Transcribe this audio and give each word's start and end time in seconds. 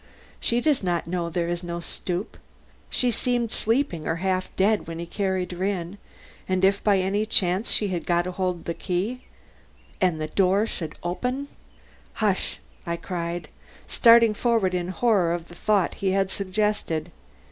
She 0.39 0.61
does 0.61 0.81
not 0.81 1.05
know 1.05 1.29
there 1.29 1.47
is 1.47 1.61
no 1.61 1.79
stoop; 1.79 2.35
she 2.89 3.11
seemed 3.11 3.51
sleeping 3.51 4.07
or 4.07 4.15
half 4.15 4.49
dead 4.55 4.87
when 4.87 4.97
he 4.97 5.05
carried 5.05 5.51
her 5.51 5.63
in, 5.63 5.99
and 6.49 6.65
if 6.65 6.83
by 6.83 6.97
any 6.97 7.27
chance 7.27 7.69
she 7.69 7.89
has 7.89 8.03
got 8.03 8.25
hold 8.25 8.61
of 8.61 8.65
the 8.65 8.73
key 8.73 9.25
and 10.01 10.19
the 10.19 10.25
door 10.25 10.65
should 10.65 10.97
open" 11.03 11.49
"Hush!" 12.13 12.57
I 12.83 12.95
cried, 12.97 13.47
starting 13.87 14.33
forward 14.33 14.73
in 14.73 14.87
horror 14.87 15.33
of 15.33 15.49
the 15.49 15.53
thought 15.55 15.93
he 15.93 16.13
had 16.13 16.31
suggested. 16.31 17.11